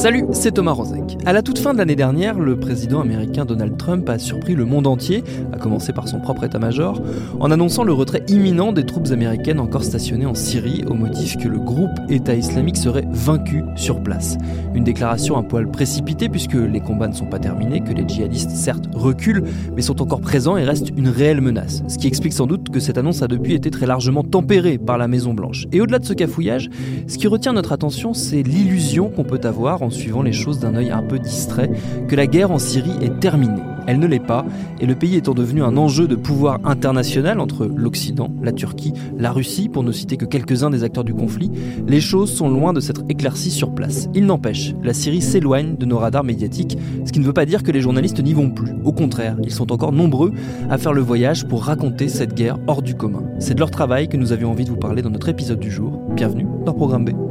[0.00, 1.18] Salut, c'est Thomas Rozek.
[1.26, 4.64] À la toute fin de l'année dernière, le président américain Donald Trump a surpris le
[4.64, 5.22] monde entier,
[5.52, 7.02] à commencer par son propre état-major,
[7.38, 11.48] en annonçant le retrait imminent des troupes américaines encore stationnées en Syrie au motif que
[11.48, 14.38] le groupe État islamique serait vaincu sur place.
[14.74, 18.52] Une déclaration un poil précipitée puisque les combats ne sont pas terminés, que les djihadistes
[18.52, 19.44] certes reculent,
[19.76, 21.82] mais sont encore présents et restent une réelle menace.
[21.88, 24.96] Ce qui explique sans doute que cette annonce a depuis été très largement tempérée par
[24.96, 25.66] la Maison Blanche.
[25.72, 26.70] Et au-delà de ce cafouillage,
[27.06, 30.74] ce qui retient notre attention, c'est l'illusion qu'on peut avoir en suivant les choses d'un
[30.74, 31.70] œil un peu distrait,
[32.08, 33.62] que la guerre en Syrie est terminée.
[33.86, 34.44] Elle ne l'est pas,
[34.80, 39.32] et le pays étant devenu un enjeu de pouvoir international entre l'Occident, la Turquie, la
[39.32, 41.50] Russie, pour ne citer que quelques-uns des acteurs du conflit,
[41.86, 44.08] les choses sont loin de s'être éclaircies sur place.
[44.14, 47.62] Il n'empêche, la Syrie s'éloigne de nos radars médiatiques, ce qui ne veut pas dire
[47.62, 48.72] que les journalistes n'y vont plus.
[48.84, 50.32] Au contraire, ils sont encore nombreux
[50.68, 53.24] à faire le voyage pour raconter cette guerre hors du commun.
[53.38, 55.70] C'est de leur travail que nous avions envie de vous parler dans notre épisode du
[55.70, 56.00] jour.
[56.14, 57.29] Bienvenue dans Programme B.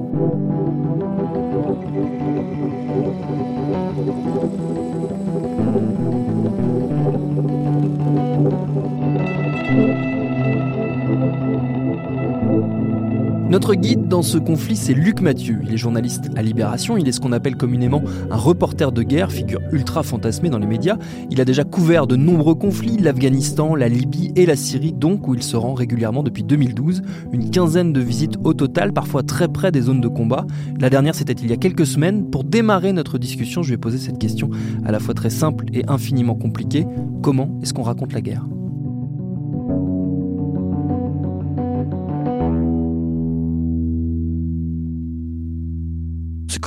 [13.49, 15.57] Notre guide dans ce conflit, c'est Luc Mathieu.
[15.63, 19.31] Il est journaliste à Libération, il est ce qu'on appelle communément un reporter de guerre,
[19.31, 20.97] figure ultra fantasmée dans les médias.
[21.31, 25.33] Il a déjà couvert de nombreux conflits, l'Afghanistan, la Libye et la Syrie donc, où
[25.33, 27.01] il se rend régulièrement depuis 2012.
[27.33, 30.45] Une quinzaine de visites au total, parfois très près des zones de combat.
[30.79, 32.29] La dernière, c'était il y a quelques semaines.
[32.29, 34.51] Pour démarrer notre discussion, je vais poser cette question
[34.85, 36.85] à la fois très simple et infiniment compliquée.
[37.23, 38.45] Comment est-ce qu'on raconte la guerre?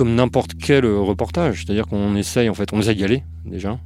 [0.03, 3.79] Comme n'importe quel reportage, c'est-à-dire qu'on essaye en fait, on essaye d'y aller déjà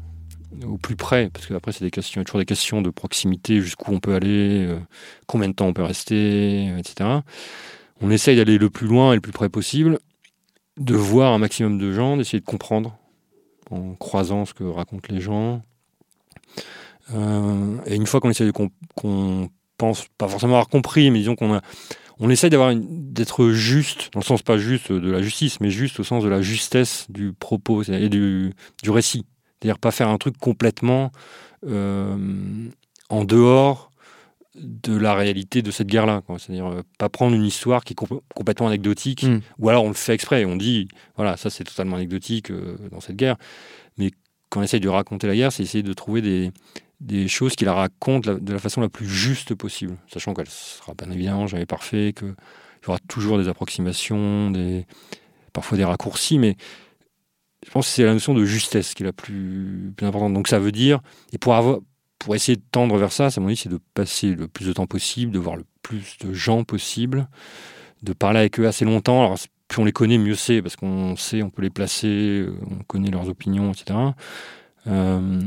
[0.67, 4.01] au plus près, parce qu'après c'est des questions, toujours des questions de proximité, jusqu'où on
[4.01, 4.79] peut aller, euh,
[5.27, 7.21] combien de temps on peut rester, etc.
[8.01, 9.99] On essaye d'aller le plus loin et le plus près possible,
[10.79, 12.97] de voir un maximum de gens, d'essayer de comprendre
[13.71, 15.61] en croisant ce que racontent les gens.
[17.13, 18.51] Euh, et une fois qu'on essaie
[18.95, 21.61] qu'on pense pas forcément avoir compris, mais disons qu'on a
[22.19, 26.01] on essaye d'avoir d'être juste, dans le sens pas juste de la justice, mais juste
[26.01, 29.25] au sens de la justesse du propos et du, du récit.
[29.61, 31.13] C'est-à-dire pas faire un truc complètement
[31.67, 32.17] euh,
[33.09, 33.91] en dehors
[34.55, 36.23] de la réalité de cette guerre-là.
[36.39, 37.97] C'est-à-dire euh, pas prendre une histoire qui est
[38.35, 39.41] complètement anecdotique, hmm.
[39.59, 43.01] ou alors on le fait exprès, on dit, voilà, ça c'est totalement anecdotique euh, dans
[43.01, 43.37] cette guerre.
[43.99, 44.11] Mais
[44.49, 46.53] quand on essaye de raconter la guerre, c'est essayer de trouver des,
[47.01, 50.95] des choses qui la racontent de la façon la plus juste possible, sachant qu'elle sera
[50.95, 54.87] bien évidemment jamais parfait, qu'il y aura toujours des approximations, des,
[55.53, 56.57] parfois des raccourcis, mais
[57.65, 60.33] je pense que c'est la notion de justesse qui est la plus, importante.
[60.33, 61.01] Donc ça veut dire,
[61.33, 61.55] et pour,
[62.35, 65.33] essayer de tendre vers ça, ça mon c'est de passer le plus de temps possible,
[65.33, 67.29] de voir le plus de gens possible,
[68.03, 69.25] de parler avec eux assez longtemps.
[69.25, 72.85] Alors plus on les connaît, mieux c'est, parce qu'on sait, on peut les placer, on
[72.85, 73.99] connaît leurs opinions, etc.
[74.87, 75.41] Euh,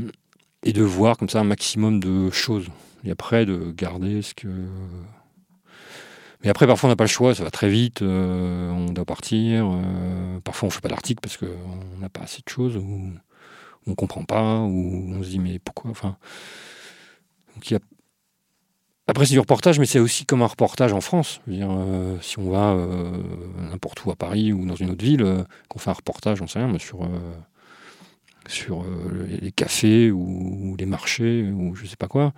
[0.62, 2.68] et de voir comme ça un maximum de choses.
[3.04, 4.48] Et après, de garder ce que.
[6.42, 9.04] Mais après, parfois, on n'a pas le choix, ça va très vite, euh, on doit
[9.04, 9.70] partir.
[9.70, 13.12] Euh, parfois, on ne fait pas d'article parce qu'on n'a pas assez de choses, ou
[13.86, 16.16] on ne comprend pas, ou on se dit, mais pourquoi enfin,
[17.70, 17.78] y a...
[19.06, 21.40] Après, c'est du reportage, mais c'est aussi comme un reportage en France.
[21.48, 22.76] euh, si on va
[23.70, 26.60] n'importe où à Paris ou dans une autre ville, qu'on fait un reportage, on sait
[26.60, 27.06] rien, mais sur
[28.50, 32.32] sur euh, les cafés ou, les marchés ou je sais pas quoi.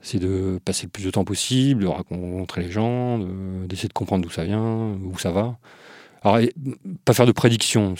[0.00, 3.18] C'est de passer le plus de temps possible, de rencontrer les gens,
[3.66, 5.56] d'essayer de, comprendre d'où ça vient, où ça va.
[6.22, 6.38] Alors,
[7.06, 7.94] pas faire de prédictions.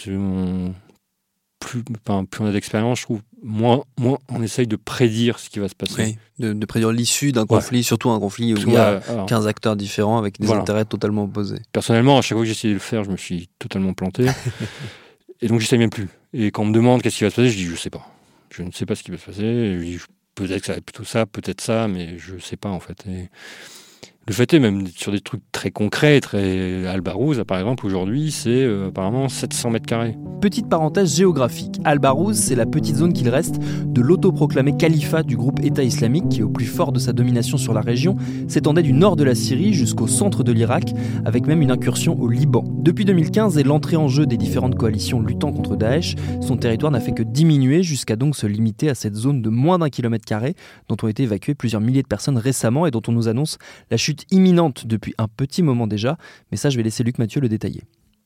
[1.59, 5.57] Plus, plus on a d'expérience, je trouve, moins, moins on essaye de prédire ce qui
[5.57, 6.19] va se passer.
[6.37, 10.19] de, prédire l'issue d'un conflit, surtout un conflit où il y a 15 acteurs différents
[10.19, 11.61] avec des intérêts totalement opposés.
[11.71, 14.27] Personnellement, à chaque fois que j'ai essayé de le faire, je me suis totalement planté.
[15.41, 16.07] Et donc, je sais même plus.
[16.33, 18.07] Et quand on me demande qu'est-ce qui va se passer, je dis, je sais pas.
[18.49, 19.99] Je ne sais pas ce qui va se passer.
[20.35, 22.79] peut-être que ça va être plutôt ça, peut-être ça, mais je ne sais pas, en
[22.79, 23.05] fait.
[23.05, 28.49] le fait est, même sur des trucs très concrets, très Albarouz, par exemple, aujourd'hui, c'est
[28.49, 30.17] euh, apparemment 700 mètres carrés.
[30.41, 31.79] Petite parenthèse géographique.
[31.85, 33.55] Al-Barouz, c'est la petite zone qu'il reste
[33.87, 37.73] de l'autoproclamé califat du groupe État islamique qui, au plus fort de sa domination sur
[37.73, 38.17] la région,
[38.47, 40.93] s'étendait du nord de la Syrie jusqu'au centre de l'Irak,
[41.23, 42.63] avec même une incursion au Liban.
[42.67, 46.99] Depuis 2015 et l'entrée en jeu des différentes coalitions luttant contre Daesh, son territoire n'a
[46.99, 50.53] fait que diminuer jusqu'à donc se limiter à cette zone de moins d'un kilomètre carré,
[50.89, 53.57] dont ont été évacuées plusieurs milliers de personnes récemment et dont on nous annonce
[53.89, 56.17] la chute imminente depuis un petit moment déjà,
[56.51, 57.83] mais ça je vais laisser Luc Mathieu le détailler.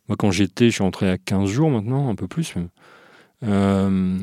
[0.07, 2.69] Moi quand j'étais, je suis rentré à 15 jours maintenant, un peu plus même.
[3.43, 4.17] Euh,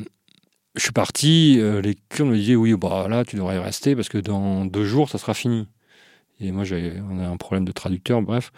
[0.76, 3.96] je suis parti, euh, les Kurdes me disaient oui, bah là tu devrais y rester
[3.96, 5.66] parce que dans deux jours ça sera fini.
[6.38, 6.64] Et moi
[7.10, 8.52] on a un problème de traducteur, bref.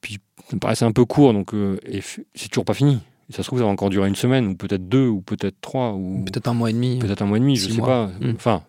[0.00, 0.18] Puis
[0.48, 2.00] ça me paraissait un peu court, donc euh, et
[2.34, 2.98] c'est toujours pas fini.
[3.30, 5.92] ça se trouve, ça va encore durer une semaine, ou peut-être deux, ou peut-être trois,
[5.92, 6.98] ou peut-être un mois et demi.
[6.98, 8.08] Peut-être un mois et demi, je sais pas.
[8.20, 8.32] Hmm.
[8.34, 8.62] Enfin,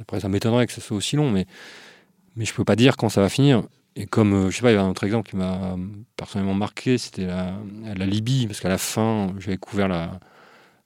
[0.00, 1.46] après ça m'étonnerait que ce soit aussi long, mais
[2.36, 3.62] mais je peux pas dire quand ça va finir.
[3.96, 5.76] Et comme, euh, je sais pas, il y a un autre exemple qui m'a
[6.16, 10.20] personnellement marqué, c'était la, Libye, parce qu'à la fin, j'avais couvert la,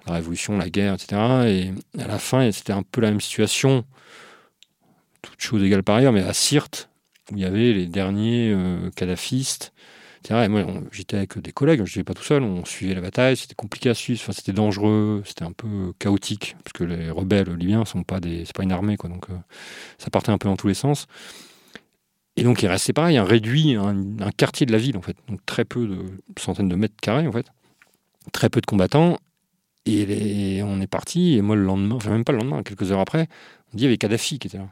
[0.07, 1.21] révolution, la guerre, etc.
[1.47, 3.85] Et à la fin, c'était un peu la même situation,
[5.23, 6.89] toutes choses égales par ailleurs, mais à Sirte,
[7.31, 9.73] où il y avait les derniers euh, kadhafistes,
[10.21, 10.45] etc.
[10.45, 13.37] Et moi, j'étais avec des collègues, je n'étais pas tout seul, on suivait la bataille,
[13.37, 17.53] c'était compliqué à suivre, enfin, c'était dangereux, c'était un peu chaotique, parce que les rebelles
[17.55, 19.35] libyens sont pas pas une armée, donc euh,
[19.99, 21.09] ça partait un peu dans tous les sens.
[22.41, 25.45] Et donc il restait pareil, un réduit, un, quartier de la ville en fait, donc
[25.45, 26.07] très peu de
[26.39, 27.45] centaines de mètres carrés en fait,
[28.33, 29.19] très peu de combattants.
[29.85, 33.01] Et on est parti, et moi le lendemain, enfin même pas le lendemain, quelques heures
[33.01, 33.29] après,
[33.73, 34.69] on dit il y avait Kadhafi qui était là.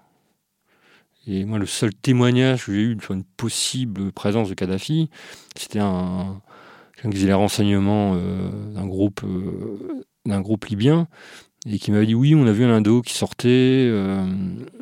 [1.26, 5.10] Et moi, le seul témoignage que j'ai eu sur une possible présence de Kadhafi,
[5.54, 6.40] c'était un,
[6.94, 11.06] quelqu'un qui faisait les renseignements euh, d'un groupe, euh, d'un groupe libyen,
[11.66, 13.48] et qui m'avait dit oui, on a vu un indo qui sortait,
[13.90, 14.26] euh,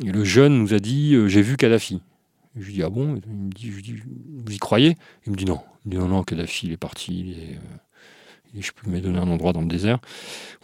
[0.05, 2.01] et le jeune nous a dit j'ai vu Kadhafi.
[2.57, 3.21] Je lui dis ah bon?
[3.27, 4.97] Il me dit, je dis vous y croyez?
[5.27, 5.61] Il me dit non.
[5.85, 7.35] Il me dit non, non, Kadhafi il est parti,
[8.55, 9.99] il je peux me donner un endroit dans le désert.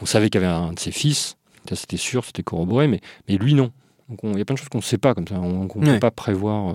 [0.01, 1.37] On savait qu'il y avait un de ses fils,
[1.69, 3.71] ça c'était sûr, c'était corroboré, mais, mais lui non.
[4.09, 5.93] Donc il y a plein de choses qu'on ne sait pas comme ça, on ne
[5.93, 6.75] peut pas prévoir euh,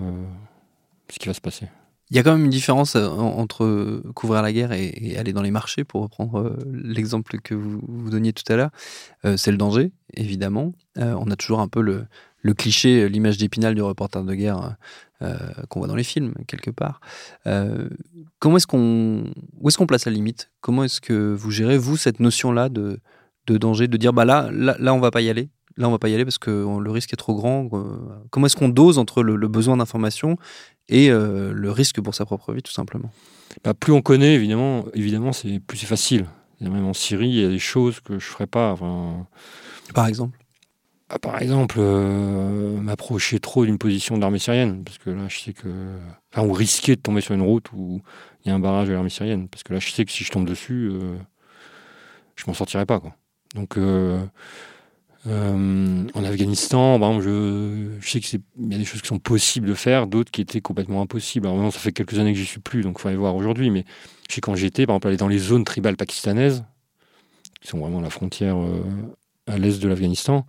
[1.10, 1.66] ce qui va se passer.
[2.10, 5.42] Il y a quand même une différence euh, entre couvrir la guerre et, aller dans
[5.42, 8.70] les marchés, pour reprendre euh, l'exemple que vous, vous, donniez tout à l'heure.
[9.36, 10.72] c'est le danger, évidemment.
[10.96, 12.06] on a toujours un peu le,
[12.40, 14.76] le cliché, l'image d'épinal du reporter de guerre
[15.68, 17.00] qu'on voit dans les films, quelque part.
[18.38, 19.24] comment est-ce qu'on,
[19.60, 20.50] où est-ce qu'on place la limite?
[20.60, 23.00] Comment est-ce que vous gérez, vous, cette notion-là de,
[23.48, 25.92] de danger, de dire, bah là, là, là on va pas y aller là on
[25.92, 27.70] va pas y aller parce que le risque est trop grand.
[28.30, 30.36] Comment est-ce qu'on dose entre le, besoin d'information
[30.88, 33.10] et euh, le risque pour sa propre vie, tout simplement?
[33.64, 36.26] Bah, Plus on connaît, évidemment, évidemment c'est plus c'est facile.
[36.60, 38.74] Même en Syrie, il y a des choses que je ferais pas.
[39.94, 40.36] Par exemple?
[41.08, 45.38] Bah, Par exemple, euh, m'approcher trop d'une position de l'armée syrienne, parce que là, je
[45.38, 45.68] sais que.
[46.32, 48.00] Enfin, ou risquer de tomber sur une route où
[48.44, 50.24] il y a un barrage de l'armée syrienne, parce que là, je sais que si
[50.24, 51.16] je tombe dessus, euh,
[52.36, 53.00] je m'en sortirai pas.
[53.00, 53.14] Quoi.
[53.54, 53.78] Donc.
[55.26, 58.40] Euh, en Afghanistan, par exemple, je, sais qu'il
[58.70, 61.46] y a des choses qui sont possibles de faire, d'autres qui étaient complètement impossibles.
[61.46, 63.34] Alors maintenant, ça fait quelques années que j'y suis plus, donc il faut aller voir
[63.34, 63.70] aujourd'hui.
[63.70, 63.84] Mais
[64.28, 66.64] je sais quand j'étais, par exemple, aller dans les zones tribales pakistanaises,
[67.60, 68.82] qui sont vraiment la frontière euh,
[69.46, 70.46] à l'est de l'Afghanistan,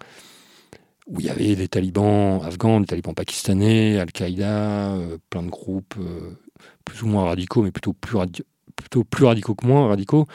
[1.10, 5.96] où il y avait des talibans afghans, des talibans pakistanais, Al-Qaïda, euh, plein de groupes
[6.86, 8.18] plus ou moins radicaux, mais plutôt plus,
[8.76, 10.28] plutôt plus radicaux que moins radicaux.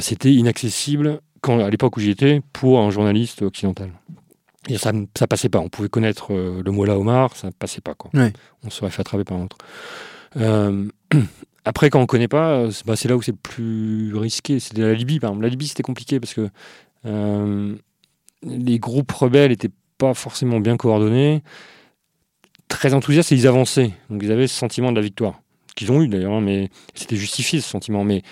[0.00, 3.92] C'était inaccessible quand, à l'époque où j'y étais, pour un journaliste occidental.
[4.68, 5.60] Et ça, ça passait pas.
[5.60, 7.94] On pouvait connaître euh, le Mollah Omar, ça passait pas.
[7.94, 8.10] Quoi.
[8.64, 9.56] On serait fait attraper par un autre.
[10.36, 10.88] Euh,
[11.64, 14.60] après, quand on connaît pas, c'est bah, là où c'est plus risqué.
[14.60, 15.44] C'était la Libye, par exemple.
[15.44, 16.48] La Libye, c'était compliqué parce que
[17.06, 17.76] euh,
[18.42, 21.42] les groupes rebelles n'étaient pas forcément bien coordonnés,
[22.68, 23.92] très enthousiastes et ils avançaient.
[24.10, 25.40] Donc ils avaient ce sentiment de la victoire
[25.78, 28.02] qu'ils ont eu d'ailleurs, hein, mais c'était justifié ce sentiment.
[28.02, 28.22] Mais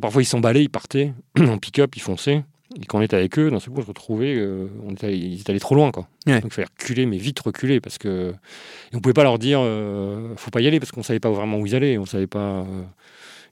[0.00, 2.44] parfois ils s'emballaient, ils partaient en pick-up, ils fonçaient.
[2.80, 5.16] Et quand on était avec eux, d'un seul coup, on se retrouvait, euh, on était,
[5.16, 5.90] ils étaient allés trop loin.
[5.90, 6.08] Quoi.
[6.26, 8.32] Donc il fallait reculer, mais vite reculer, parce que.
[8.92, 11.30] Et on pouvait pas leur dire, euh, faut pas y aller, parce qu'on savait pas
[11.30, 11.98] vraiment où ils allaient.
[11.98, 12.60] On savait pas.
[12.60, 12.82] Euh,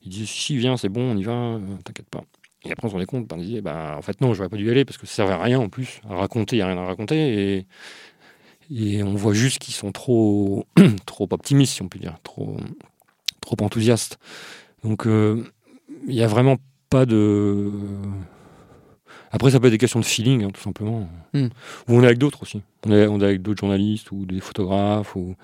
[0.03, 2.23] ils disaient, si, viens, c'est bon, on y va, t'inquiète pas.
[2.65, 4.67] Et après, on se rendait compte, on disait, bah, en fait, non, j'aurais pas dû
[4.67, 6.01] y aller, parce que ça servait à rien en plus.
[6.09, 7.17] À raconter, il n'y a rien à raconter.
[7.57, 7.67] Et,
[8.71, 10.67] et on voit juste qu'ils sont trop,
[11.07, 12.57] trop optimistes, si on peut dire, trop,
[13.41, 14.19] trop enthousiastes.
[14.85, 15.45] Donc, il
[16.07, 16.59] n'y a vraiment
[16.91, 17.71] pas de
[19.33, 21.09] après, ça peut être des questions de feeling, hein, tout simplement.
[21.35, 21.47] Hmm.
[21.89, 22.63] Ou on est avec d'autres aussi.
[22.87, 25.15] On est, on est avec d'autres journalistes ou des photographes.
[25.15, 25.37] Ou...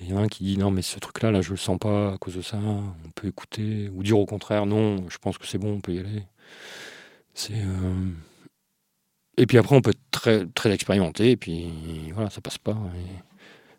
[0.00, 1.78] Il y en a un qui dit non, mais ce truc-là, là, je le sens
[1.78, 2.56] pas à cause de ça.
[2.58, 3.90] On peut écouter.
[3.94, 6.22] Ou dire au contraire, non, je pense que c'est bon, on peut y aller.
[7.34, 7.54] C'est.
[7.54, 8.10] Euh,
[9.36, 12.76] et puis après, on peut être très, très expérimenté, et puis voilà, ça passe pas.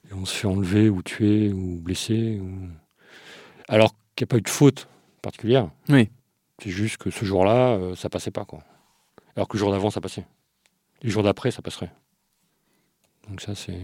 [0.09, 2.39] et on se fait enlever ou tuer ou blesser.
[2.39, 2.67] Ou...
[3.67, 4.87] Alors qu'il n'y a pas eu de faute
[5.21, 5.69] particulière.
[5.89, 6.09] Oui.
[6.61, 8.45] C'est juste que ce jour-là, euh, ça passait pas.
[8.45, 8.63] Quoi.
[9.35, 10.25] Alors que le jour d'avant, ça passait.
[11.01, 11.91] Les jours d'après, ça passerait.
[13.29, 13.79] Donc ça, c'est...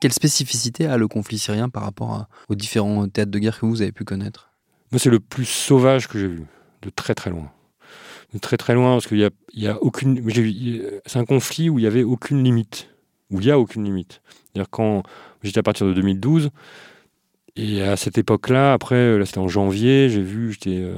[0.00, 3.82] Quelle spécificité a le conflit syrien par rapport aux différents théâtres de guerre que vous
[3.82, 4.50] avez pu connaître?
[4.92, 6.44] Moi, c'est le plus sauvage que j'ai vu,
[6.82, 7.50] de très très loin.
[8.32, 10.22] De très très loin, parce qu'il a, a aucune.
[11.06, 12.88] C'est un conflit où il y avait aucune limite,
[13.30, 14.22] où il y a aucune limite.
[14.70, 15.02] Quand
[15.42, 16.50] j'étais à partir de 2012,
[17.56, 20.94] et à cette époque-là, après, là c'était en janvier, j'ai vu, j'étais euh,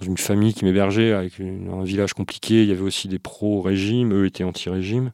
[0.00, 2.62] dans une famille qui m'hébergeait avec un village compliqué.
[2.62, 5.10] Il y avait aussi des pro-régime, eux étaient anti-régime.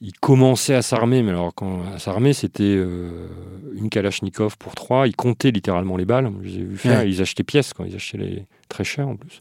[0.00, 3.28] Ils commençaient à s'armer, mais alors quand à s'armer, c'était euh,
[3.74, 5.06] une Kalachnikov pour trois.
[5.08, 6.30] Ils comptaient littéralement les balles.
[6.42, 7.00] Je les ai vus faire.
[7.00, 7.08] Ouais.
[7.08, 9.40] Ils achetaient pièces, quand ils achetaient les très chers en plus.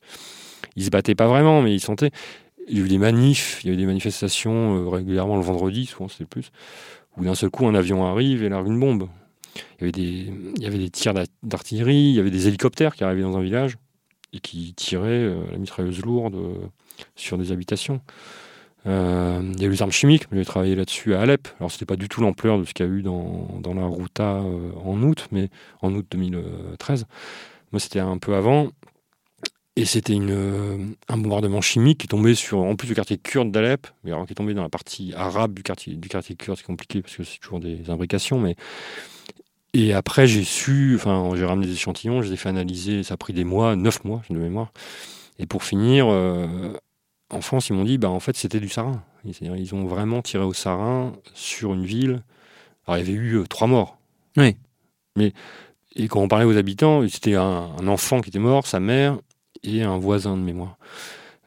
[0.77, 2.11] Ils se battaient pas vraiment, mais ils sentaient.
[2.67, 5.43] Il y a eu des manifs, il y a eu des manifestations euh, régulièrement le
[5.43, 6.51] vendredi, souvent c'était plus,
[7.15, 9.07] où d'un seul coup un avion arrive et largue une bombe.
[9.55, 12.47] Il y avait des, il y avait des tirs d'ar- d'artillerie, il y avait des
[12.47, 13.77] hélicoptères qui arrivaient dans un village
[14.33, 16.55] et qui tiraient euh, la mitrailleuse lourde euh,
[17.15, 18.01] sur des habitations.
[18.87, 21.47] Euh, il y a eu les armes chimiques, j'ai travaillé là-dessus à Alep.
[21.59, 23.85] Alors c'était pas du tout l'ampleur de ce qu'il y a eu dans, dans la
[23.85, 25.49] Ruta euh, en août, mais
[25.81, 27.05] en août 2013.
[27.71, 28.69] Moi c'était un peu avant.
[29.77, 30.77] Et c'était euh,
[31.09, 34.31] un bombardement chimique qui tombait sur, en plus du quartier kurde d'Alep, mais alors qui
[34.31, 37.25] est tombé dans la partie arabe du quartier, du quartier kurde, c'est compliqué parce que
[37.25, 38.55] c'est toujours des imbrications, mais
[39.77, 43.15] et après, j'ai su, enfin, j'ai ramené des échantillons, je les ai fait analyser, ça
[43.15, 44.71] a pris des mois, neuf mois de mémoire.
[45.37, 46.47] Et pour finir, euh,
[47.29, 49.03] en France, ils m'ont dit, bah, en fait, c'était du sarin.
[49.23, 52.23] C'est-à-dire, ils ont vraiment tiré au sarin sur une ville.
[52.85, 53.97] Alors, il y avait eu euh, trois morts.
[54.37, 54.55] Oui.
[55.15, 55.33] Mais,
[55.95, 59.17] et quand on parlait aux habitants, c'était un, un enfant qui était mort, sa mère
[59.63, 60.77] et un voisin de mémoire.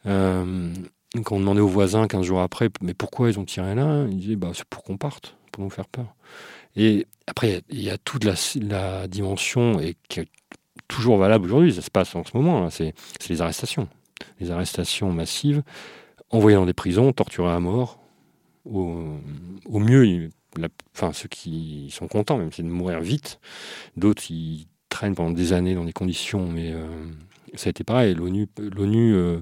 [0.06, 0.72] Euh,
[1.24, 4.18] quand on demandait aux voisins 15 jours après, mais pourquoi ils ont tiré là Ils
[4.18, 6.14] disaient, bah, c'est pour qu'on parte, pour nous faire peur.
[6.76, 10.28] Et après, il y a toute la, la dimension et qui est
[10.86, 13.88] toujours valable aujourd'hui, ça se passe en ce moment, c'est c'est les arrestations.
[14.40, 15.62] Les arrestations massives,
[16.30, 18.00] envoyés dans des prisons, torturés à mort.
[18.64, 19.04] Au,
[19.66, 23.38] au mieux, il- la- enfin, ceux qui sont contents, même, c'est de mourir vite.
[23.96, 26.86] D'autres, ils traînent pendant des années dans des conditions, mais euh,
[27.54, 28.14] ça a été pareil.
[28.14, 29.38] L'ONU l'ONU, euh,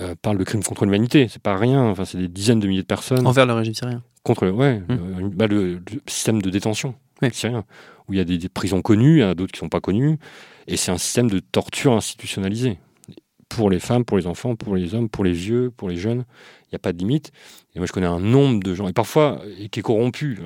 [0.00, 2.82] euh, parle de crimes contre l'humanité, c'est pas rien, enfin, c'est des dizaines de milliers
[2.82, 5.18] de personnes Envers le régime syrien contre le, ouais, Hmm.
[5.20, 7.28] le, bah, le- le système de détention Oui.
[7.32, 7.64] syrien,
[8.08, 9.66] où il y a des, des prisons connues, il y en a d'autres qui ne
[9.66, 10.18] sont pas connues,
[10.66, 12.78] et c'est un système de torture institutionnalisé.
[13.48, 16.24] Pour les femmes, pour les enfants, pour les hommes, pour les vieux, pour les jeunes,
[16.64, 17.30] il n'y a pas de limite.
[17.74, 20.38] Et moi, je connais un nombre de gens, et parfois, qui est corrompu,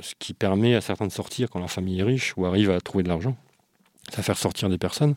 [0.00, 2.80] ce qui permet à certains de sortir quand leur famille est riche ou arrive à
[2.80, 3.36] trouver de l'argent.
[4.12, 5.14] Ça faire sortir des personnes.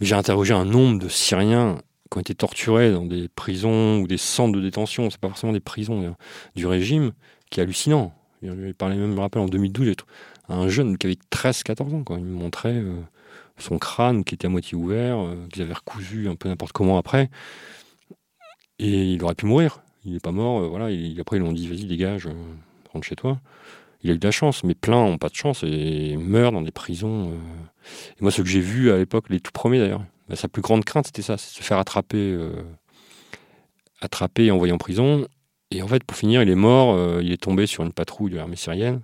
[0.00, 1.78] J'ai interrogé un nombre de Syriens
[2.10, 5.52] qui ont été torturés dans des prisons ou des centres de détention, c'est pas forcément
[5.52, 6.14] des prisons
[6.54, 7.12] du régime,
[7.50, 8.12] qui est hallucinant.
[8.42, 10.12] J'ai parlé même, je me rappelle, en 2012, j'ai trouvé
[10.48, 12.04] un jeune qui avait 13-14 ans.
[12.04, 12.18] Quoi.
[12.18, 13.00] Il me montrait euh,
[13.58, 16.98] son crâne qui était à moitié ouvert, euh, qu'ils avaient recousu un peu n'importe comment
[16.98, 17.30] après.
[18.78, 19.80] Et il aurait pu mourir.
[20.04, 20.62] Il n'est pas mort.
[20.62, 20.86] euh, voilà.
[21.20, 22.32] Après, ils lui ont dit vas-y, dégage, euh,
[22.92, 23.40] rentre chez toi.
[24.02, 26.62] Il a eu de la chance, mais plein n'ont pas de chance et meurent dans
[26.62, 27.30] des prisons.
[28.18, 30.60] Et moi, ce que j'ai vu à l'époque, les tout premiers d'ailleurs, bah, sa plus
[30.60, 32.36] grande crainte, c'était ça c'est se faire attraper,
[34.00, 35.28] attraper et envoyer en prison.
[35.70, 37.20] Et en fait, pour finir, il est mort.
[37.20, 39.02] il est tombé sur une patrouille de l'armée syrienne.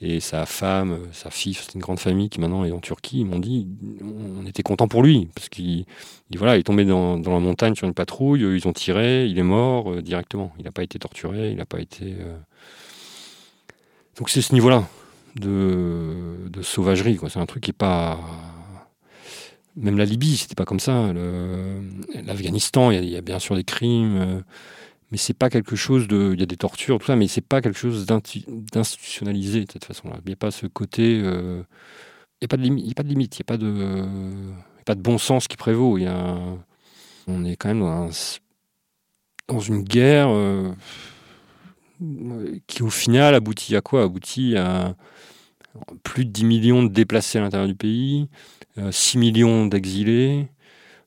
[0.00, 3.20] Et sa femme, sa fille, c'est une grande famille qui maintenant est en Turquie.
[3.20, 3.68] Ils m'ont dit,
[4.02, 5.84] on était content pour lui parce qu'il,
[6.30, 8.40] il, voilà, il est tombé dans, la montagne sur une patrouille.
[8.40, 10.52] Ils ont tiré, il est mort euh, directement.
[10.58, 12.16] Il n'a pas été torturé, il n'a pas été.
[12.18, 12.36] euh,
[14.18, 14.84] Donc c'est ce niveau-là
[15.36, 17.18] de, sauvagerie.
[17.28, 18.18] C'est un truc qui est pas.
[19.76, 21.12] Même la Libye, c'était pas comme ça.
[22.24, 24.16] L'Afghanistan, il y a- il y, a bien sûr des crimes.
[24.18, 24.40] euh,
[25.14, 26.32] mais c'est pas quelque chose de.
[26.34, 29.84] Il y a des tortures, tout ça, mais c'est pas quelque chose d'institutionnalisé de cette
[29.84, 30.16] façon-là.
[30.24, 31.20] Il n'y a pas ce côté.
[31.22, 31.62] euh,
[32.40, 32.82] Il n'y a pas de limite.
[32.84, 33.38] Il n'y a pas de limite.
[33.38, 34.02] Il n'y a pas de.
[34.80, 35.98] a pas de bon sens qui prévaut.
[35.98, 36.36] Il y a.
[37.28, 38.10] On est quand même dans, un-
[39.48, 40.72] dans une guerre euh,
[42.66, 44.02] qui, au final, aboutit à quoi?
[44.04, 44.96] Aboutit à
[46.02, 48.28] plus de 10 millions de déplacés à l'intérieur du pays,
[48.78, 50.48] euh, 6 millions d'exilés.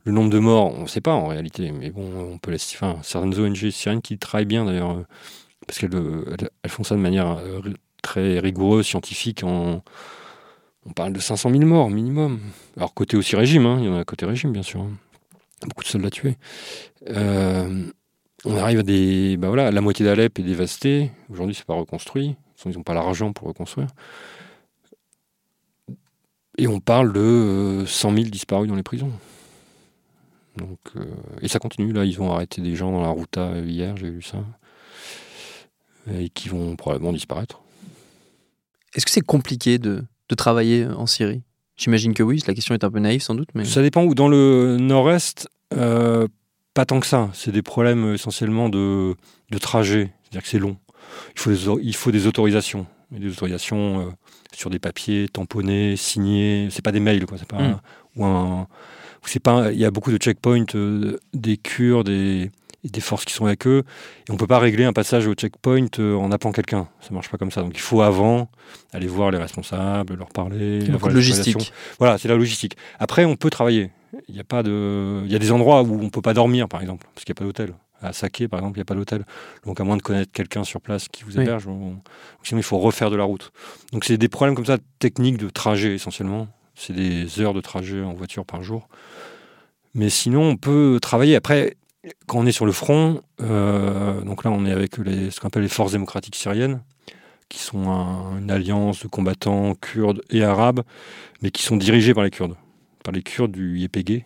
[0.07, 2.77] Le nombre de morts, on ne sait pas en réalité, mais bon, on peut laisser.
[2.77, 5.05] Enfin, certaines ONG syriennes qui travaillent bien d'ailleurs, euh,
[5.67, 6.23] parce qu'elles euh,
[6.69, 7.59] font ça de manière euh,
[8.01, 9.43] très rigoureuse, scientifique.
[9.43, 9.83] En,
[10.85, 12.39] on parle de 500 000 morts minimum.
[12.77, 14.79] Alors, côté aussi régime, hein, il y en a côté régime, bien sûr.
[14.79, 14.91] hein.
[15.63, 16.37] Beaucoup de soldats tués.
[18.45, 19.35] On arrive à des.
[19.35, 21.11] Bah voilà, la moitié d'Alep est dévastée.
[21.29, 22.37] Aujourd'hui, c'est pas reconstruit.
[22.65, 23.87] Ils n'ont pas l'argent pour reconstruire.
[26.57, 29.11] Et on parle de euh, 100 000 disparus dans les prisons.
[30.57, 31.05] Donc, euh,
[31.41, 31.93] et ça continue.
[31.93, 34.39] Là, ils ont arrêté des gens dans la Ruta euh, hier, j'ai vu ça.
[36.13, 37.59] Et qui vont probablement disparaître.
[38.95, 41.41] Est-ce que c'est compliqué de, de travailler en Syrie?
[41.75, 43.49] J'imagine que oui, la question est un peu naïve sans doute.
[43.53, 43.65] Mais...
[43.65, 44.15] Ça dépend où.
[44.15, 46.27] Dans le nord-est, euh,
[46.73, 47.29] pas tant que ça.
[47.33, 49.15] C'est des problèmes essentiellement de,
[49.51, 50.11] de trajet.
[50.23, 50.77] C'est-à-dire que c'est long.
[51.35, 52.87] Il faut des, il faut des autorisations.
[53.11, 54.11] des autorisations euh,
[54.53, 56.69] sur des papiers tamponnés, signés.
[56.71, 57.37] C'est pas des mails, quoi.
[57.37, 57.79] C'est pas Mm.
[58.15, 58.67] ou un.
[59.27, 59.72] C'est pas.
[59.72, 62.50] Il y a beaucoup de checkpoints euh, des Kurdes et,
[62.84, 63.84] et des forces qui sont avec eux.
[64.27, 66.88] Et on peut pas régler un passage au checkpoint euh, en appelant quelqu'un.
[67.01, 67.62] Ça marche pas comme ça.
[67.62, 68.50] Donc il faut avant
[68.93, 70.79] aller voir les responsables, leur parler.
[70.89, 71.74] Beaucoup de logistique.
[72.00, 72.77] Voilà, c'est la logistique.
[73.00, 73.91] Après, on peut travailler.
[74.29, 76.69] Il y a pas de, il y a des endroits où on peut pas dormir,
[76.69, 77.74] par exemple, parce qu'il n'y a pas d'hôtel.
[78.01, 79.25] À Saké, par exemple, il n'y a pas d'hôtel.
[79.65, 81.41] Donc, à moins de connaître quelqu'un sur place qui vous Oui.
[81.43, 81.98] héberge, on-
[82.43, 83.51] sinon il faut refaire de la route.
[83.91, 86.48] Donc, c'est des problèmes comme ça, techniques de trajet essentiellement.
[86.79, 88.88] C'est des heures de trajet en voiture par jour.
[89.96, 91.36] Mais sinon, on peut travailler.
[91.36, 91.75] Après,
[92.27, 95.63] quand on est sur le front, euh, donc là, on est avec ce qu'on appelle
[95.63, 96.81] les forces démocratiques syriennes,
[97.50, 100.81] qui sont un- une alliance de combattants kurdes et arabes,
[101.41, 102.55] mais qui sont dirigés par les Kurdes,
[103.03, 104.25] par les Kurdes du YPG.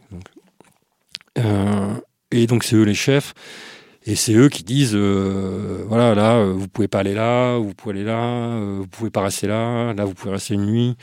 [1.37, 1.93] Euh,
[2.31, 3.33] et donc, c'est eux les chefs.
[4.05, 7.95] Et c'est eux qui disent, euh, voilà, là, vous pouvez pas aller là, vous pouvez
[7.95, 10.97] aller là, vous pouvez pas rester là, là, vous pouvez rester une nuit.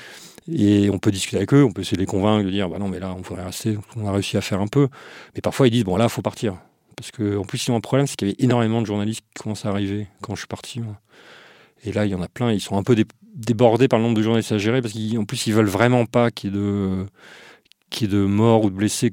[0.50, 2.78] Et on peut discuter avec eux, on peut essayer de les convaincre, de dire, bah
[2.78, 3.78] non, mais là, on pourrait rester.
[3.97, 4.88] On a réussi à faire un peu.
[5.35, 6.57] Mais parfois, ils disent, bon, là, faut partir.
[6.97, 9.21] Parce que, en plus, ils ont un problème, c'est qu'il y avait énormément de journalistes
[9.21, 10.81] qui commencent à arriver quand je suis parti.
[10.81, 11.00] moi.
[11.85, 14.05] Et là, il y en a plein, ils sont un peu dé- débordés par le
[14.05, 17.07] nombre de journalistes à gérer, parce qu'en plus, ils veulent vraiment pas qu'il de,
[17.90, 19.12] qu'il y ait de morts ou de blessés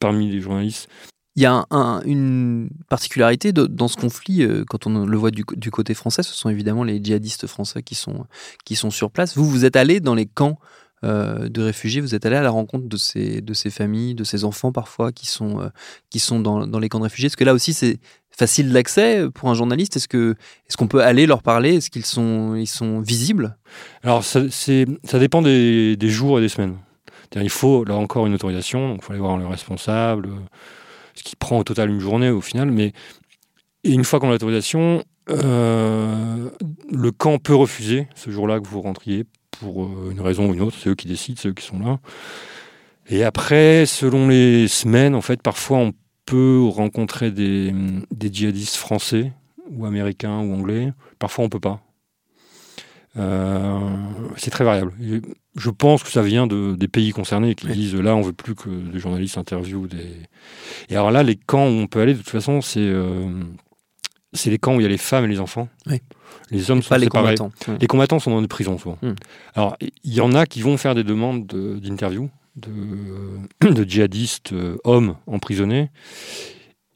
[0.00, 0.88] parmi les journalistes.
[1.36, 5.32] Il y a un- un- une particularité dans ce conflit, euh, quand on le voit
[5.32, 8.26] du, côté français, ce sont évidemment les djihadistes français qui sont,
[8.64, 9.36] qui sont sur place.
[9.36, 10.58] Vous, vous êtes allé dans les camps
[11.02, 14.24] euh, de réfugiés, vous êtes allé à la rencontre de ces, de ces familles, de
[14.24, 15.68] ces enfants parfois qui sont, euh,
[16.08, 17.26] qui sont dans, dans les camps de réfugiés.
[17.26, 17.98] Est-ce que là aussi c'est
[18.30, 19.96] facile d'accès pour un journaliste?
[19.96, 21.74] Est-ce qu'on peut aller leur parler?
[21.76, 23.56] Est-ce qu'ils sont, ils sont visibles?
[24.02, 26.76] Alors, ça, ça dépend des, des jours et des semaines.
[27.36, 30.28] Il faut, là encore, une autorisation, donc il faut aller voir le responsable,
[31.14, 32.70] ce qui prend au total une journée au final.
[32.70, 32.92] Mais
[33.84, 36.50] et une fois qu'on a l'autorisation, euh,
[36.90, 40.62] le camp peut refuser ce jour-là que vous rentriez pour euh, une raison ou une
[40.62, 40.76] autre.
[40.80, 41.98] C'est eux qui décident, c'est eux qui sont là.
[43.08, 45.92] Et après, selon les semaines, en fait, parfois on
[46.24, 47.74] peut rencontrer des,
[48.10, 49.32] des djihadistes français
[49.70, 50.92] ou américains ou anglais.
[51.18, 51.82] Parfois on peut pas.
[53.16, 53.78] Euh,
[54.36, 54.92] c'est très variable.
[55.02, 55.20] Et
[55.56, 58.54] Je pense que ça vient de, des pays concernés qui disent là on veut plus
[58.56, 60.06] que des journalistes interviewent des.
[60.88, 63.30] Et alors là les camps où on peut aller de toute façon c'est euh,
[64.32, 65.68] c'est les camps où il y a les femmes et les enfants.
[65.86, 66.00] Oui.
[66.50, 67.36] Les hommes sont Pas les séparés.
[67.36, 67.76] combattants.
[67.80, 68.98] Les combattants sont dans des prisons souvent.
[69.00, 69.14] Hmm.
[69.54, 74.52] Alors, il y en a qui vont faire des demandes de- d'interview de, de djihadistes
[74.52, 75.90] euh, hommes emprisonnés,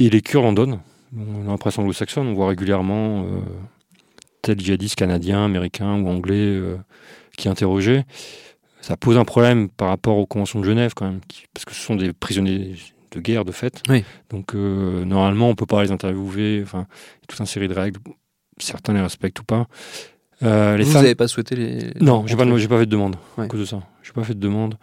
[0.00, 0.80] et les Kurdes en donnent.
[1.12, 3.40] Dans la presse anglo-saxonne, on voit régulièrement euh,
[4.42, 6.76] tel djihadiste canadien, américain ou anglais euh,
[7.36, 8.04] qui est interrogé.
[8.80, 11.72] Ça pose un problème par rapport aux conventions de Genève quand même, qui- parce que
[11.74, 12.74] ce sont des prisonniers
[13.10, 13.82] de guerre de fait.
[13.88, 14.04] Oui.
[14.30, 16.60] Donc euh, normalement, on peut pas les interviewer.
[16.62, 18.00] Enfin, il y a toute une série de règles.
[18.58, 19.66] Certains les respectent ou pas.
[20.42, 22.90] Euh, les vous femmes- n'avez pas souhaité les non, j'ai pas, j'ai pas fait de
[22.90, 23.44] demande Ouais.
[23.44, 23.82] à cause de ça.
[24.02, 24.76] J'ai pas fait de demande.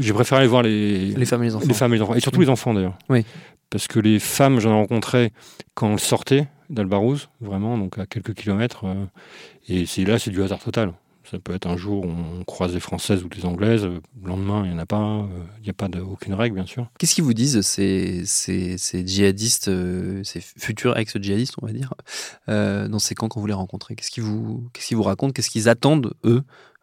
[0.00, 1.66] J'ai préféré aller voir les, les femmes et les enfants.
[1.68, 2.14] les femmes et les enfants.
[2.14, 2.96] Et surtout les enfants d'ailleurs.
[3.08, 3.24] Oui.
[3.70, 5.32] Parce que les femmes, j'en ai rencontré
[5.74, 8.84] quand elles sortaient d'Albarouz, vraiment, donc à quelques kilomètres.
[8.86, 9.04] euh,
[9.68, 10.92] et c'est là, c'est du hasard total.
[11.30, 13.84] Ça peut être un jour, on croise des Françaises ou des Anglaises.
[13.84, 15.00] Le lendemain, il n'y en a pas.
[15.02, 15.26] euh,
[15.58, 16.86] Il n'y a pas de, aucune règle, bien sûr.
[16.98, 21.94] Qu'est-ce qu'ils vous disent, ces, ces, ces djihadistes, euh, ces futurs ex-djihadistes, on va dire,
[22.50, 23.94] euh, dans ces camps quand vous les rencontrez?
[23.94, 25.32] Qu'est-ce qu'ils vous, qu'est-ce qu'ils vous racontent?
[25.32, 26.42] Qu'est-ce qu'ils attendent, eux,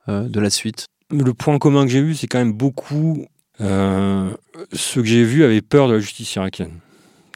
[0.10, 0.88] euh, de la suite?
[1.12, 3.26] Le point commun que j'ai eu, c'est quand même beaucoup.
[3.60, 4.32] euh,
[4.74, 6.80] ceux que j'ai vus avaient peur de la justice irakienne.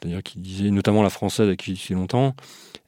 [0.00, 2.34] C'est-à-dire qu'ils disaient, notamment la française avec qui j'étais longtemps,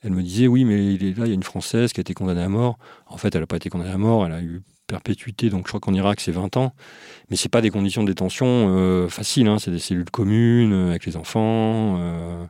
[0.03, 2.15] elle me disait oui, mais il là, il y a une française qui a été
[2.15, 2.79] condamnée à mort.
[3.07, 5.69] En fait, elle n'a pas été condamnée à mort, elle a eu perpétuité, donc je
[5.69, 6.73] crois qu'en Irak c'est 20 ans.
[7.31, 10.91] Mais c'est pas des conditions de détention euh, faciles, hein, c'est des cellules communes euh,
[10.91, 12.45] avec les enfants, euh,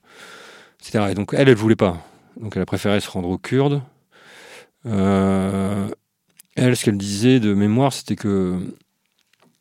[0.81, 1.07] etc.
[1.11, 2.03] Et donc elle, elle voulait pas.
[2.41, 3.83] Donc elle a préféré se rendre aux Kurdes.
[4.85, 8.59] Elle, ce qu'elle disait de mémoire, c'était que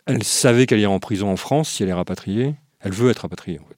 [0.07, 2.55] elle savait qu'elle irait en prison en France si elle est rapatriée.
[2.79, 3.76] Elle veut être rapatriée, en fait.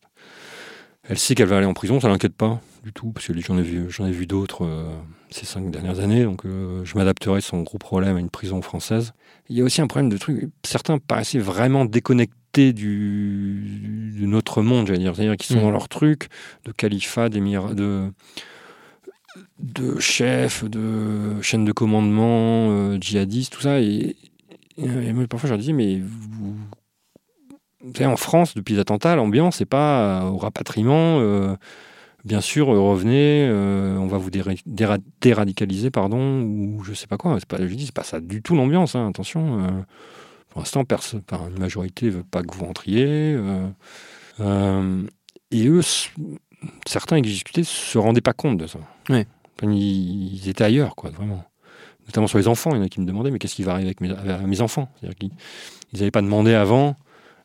[1.10, 3.58] Elle sait qu'elle va aller en prison, ça l'inquiète pas du tout, parce que j'en
[3.58, 4.96] ai vu, j'en ai vu d'autres euh,
[5.32, 9.14] ces cinq dernières années, donc euh, je m'adapterai sans gros problème à une prison française.
[9.50, 14.62] Il y a aussi un problème de truc, certains paraissaient vraiment déconnectés du, de notre
[14.62, 15.66] monde, j'allais dire, c'est-à-dire qu'ils sont Mm.
[15.66, 16.30] dans leur truc
[16.66, 18.12] de califat, d'émirat, de
[19.60, 23.80] de chefs, de chaînes de commandement, euh, djihadistes, tout ça.
[23.80, 24.16] Et,
[24.78, 26.29] et, parfois, je leur disais, mais vous,
[28.02, 31.20] en France, depuis les attentats, l'ambiance, c'est pas au rapatriement.
[31.20, 31.56] euh,
[32.26, 33.50] bien sûr, revenez,
[33.98, 37.38] on va vous déradicaliser, pardon, ou je sais pas quoi.
[37.48, 39.86] Pas, je dis, c'est pas ça du tout l'ambiance, hein, attention.
[40.50, 43.38] pour l'instant, une majorité veut pas que vous rentriez.
[45.52, 45.82] et eux,
[46.86, 48.80] certains qui discutaient se rendaient pas compte de ça.
[49.10, 49.26] Ouais.
[49.64, 51.44] Ils, étaient ailleurs, quoi, vraiment.
[52.08, 53.74] Notamment sur les enfants, il y en a qui me demandaient, mais qu'est-ce qui va
[53.74, 54.14] arriver avec mes,
[54.48, 54.90] mes enfants?
[55.04, 56.96] Ils n'avaient pas demandé avant,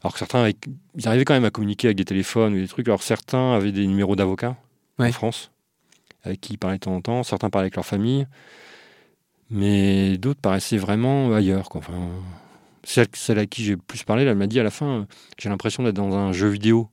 [0.05, 0.51] alors que certains,
[0.97, 2.87] ils arrivaient quand même à communiquer avec des téléphones ou des trucs.
[2.89, 4.55] Alors certains avaient des numéros d'avocats
[4.99, 5.51] en France,
[6.25, 7.23] avec qui ils parlaient de temps en temps.
[7.23, 8.27] Certains parlaient avec leur famille,
[9.49, 11.71] mais d'autres paraissaient vraiment ailleurs.
[11.71, 11.79] Quoi.
[11.79, 12.11] Enfin,
[12.83, 15.07] celle, à qui j'ai plus parlé, elle m'a dit à la fin,
[15.39, 16.91] j'ai l'impression d'être dans un jeu vidéo.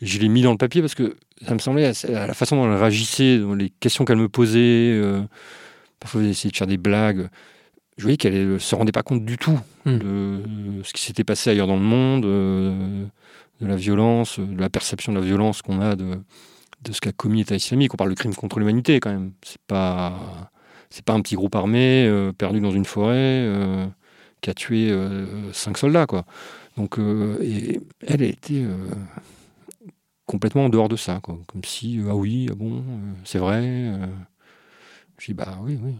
[0.00, 2.66] je l'ai mis dans le papier parce que ça me semblait, à la façon dont
[2.70, 5.22] elle réagissait, dans les questions qu'elle me posait, euh,
[5.98, 7.28] parfois elle essayait de faire des blagues.
[7.96, 9.98] Je voyais qu'elle ne se rendait pas compte du tout hmm.
[9.98, 10.42] de
[10.82, 13.04] ce qui s'était passé ailleurs dans le monde, euh,
[13.60, 16.18] de la violence, de la perception de la violence qu'on a de,
[16.82, 17.94] de ce qu'a commis l'État islamique.
[17.94, 19.32] On parle de crime contre l'humanité quand même.
[19.42, 20.50] C'est pas
[20.90, 23.48] c'est pas un petit groupe armé euh, perdu dans une forêt
[24.40, 24.92] qui a tué
[25.52, 26.24] cinq soldats quoi.
[26.76, 26.98] Donc
[27.40, 28.66] et elle a été
[30.26, 31.38] complètement en dehors de ça, quoi.
[31.46, 33.62] comme si, euh, ah oui, ah bon, euh, c'est vrai.
[33.62, 34.06] Euh.
[35.18, 35.94] Je dis, bah oui, oui.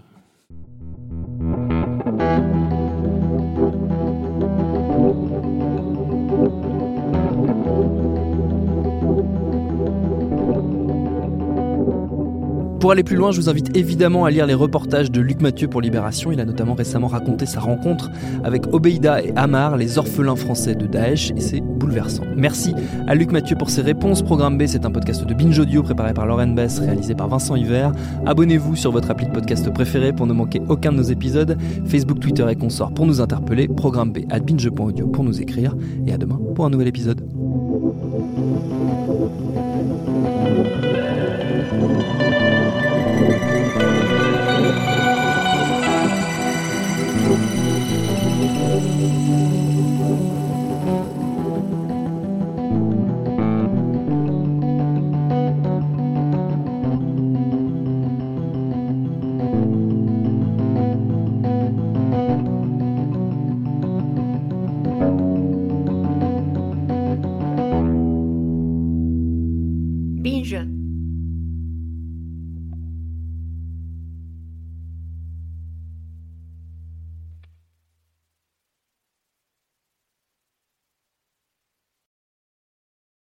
[12.84, 15.68] Pour aller plus loin, je vous invite évidemment à lire les reportages de Luc Mathieu
[15.68, 16.32] pour Libération.
[16.32, 18.10] Il a notamment récemment raconté sa rencontre
[18.44, 22.24] avec Obeida et Amar, les orphelins français de Daesh, et c'est bouleversant.
[22.36, 22.74] Merci
[23.06, 24.20] à Luc Mathieu pour ses réponses.
[24.20, 27.56] Programme B, c'est un podcast de Binge Audio préparé par Lauren Bess, réalisé par Vincent
[27.56, 27.90] Hiver.
[28.26, 31.56] Abonnez-vous sur votre appli de podcast préféré pour ne manquer aucun de nos épisodes.
[31.86, 33.66] Facebook, Twitter et consorts pour nous interpeller.
[33.66, 35.74] Programme B à binge.audio pour nous écrire.
[36.06, 37.33] Et à demain pour un nouvel épisode.